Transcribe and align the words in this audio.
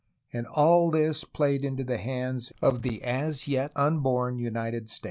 And 0.33 0.47
all 0.47 0.89
this 0.89 1.23
played 1.23 1.63
into 1.63 1.83
the 1.83 1.99
hands 1.99 2.51
of 2.59 2.81
the 2.81 3.03
as 3.03 3.47
yet 3.47 3.71
unborn 3.75 4.39
United 4.39 4.89
States. 4.89 4.99